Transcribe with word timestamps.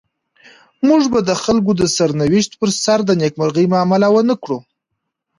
موږ 0.87 1.03
به 1.13 1.19
د 1.29 1.31
خلکو 1.43 1.71
د 1.79 1.83
سرنوشت 1.95 2.51
پر 2.59 2.69
سر 2.83 2.99
د 3.05 3.09
نيکمرغۍ 3.21 3.65
معامله 3.73 4.07
ونلرو. 4.15 4.57